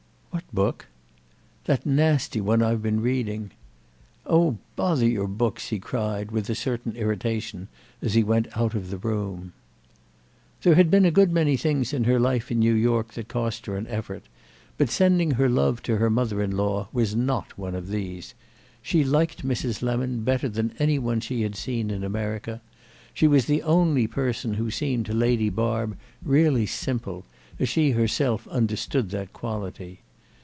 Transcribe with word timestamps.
"What 0.31 0.53
book?" 0.55 0.87
"That 1.65 1.85
nasty 1.85 2.39
one 2.41 2.61
I've 2.63 2.81
been 2.81 2.99
reading." 3.01 3.51
"Oh 4.25 4.57
bother 4.77 5.05
your 5.07 5.27
books!" 5.27 5.69
he 5.69 5.79
cried 5.79 6.31
with 6.31 6.49
a 6.49 6.55
certain 6.55 6.95
irritation 6.95 7.67
as 8.01 8.13
he 8.15 8.23
went 8.23 8.47
out 8.57 8.73
of 8.73 8.89
the 8.89 8.97
room. 8.97 9.51
There 10.63 10.75
had 10.75 10.89
been 10.91 11.03
a 11.05 11.11
good 11.11 11.31
many 11.33 11.55
things 11.57 11.91
in 11.93 12.03
her 12.05 12.19
life 12.19 12.49
in 12.51 12.59
New 12.59 12.73
York 12.73 13.13
that 13.13 13.27
cost 13.29 13.65
her 13.65 13.75
an 13.77 13.87
effort, 13.87 14.23
but 14.77 14.89
sending 14.89 15.31
her 15.31 15.47
love 15.49 15.81
to 15.83 15.97
her 15.97 16.09
mother 16.09 16.41
in 16.41 16.51
law 16.55 16.87
was 16.93 17.13
not 17.15 17.57
one 17.57 17.75
of 17.75 17.87
these. 17.89 18.33
She 18.81 19.03
liked 19.03 19.45
Mrs. 19.45 19.81
Lemon 19.81 20.23
better 20.23 20.47
than 20.49 20.73
any 20.79 20.97
one 20.99 21.19
she 21.19 21.41
had 21.43 21.55
seen 21.57 21.89
in 21.91 22.03
America; 22.05 22.61
she 23.13 23.27
was 23.27 23.45
the 23.45 23.63
only 23.63 24.05
person 24.07 24.53
who 24.55 24.69
seemed 24.71 25.05
to 25.07 25.13
Lady 25.13 25.49
Barb 25.49 25.97
really 26.23 26.65
simple, 26.65 27.25
as 27.59 27.67
she 27.69 27.91
herself 27.91 28.47
understood 28.49 29.09
that 29.11 29.31
quality. 29.33 29.99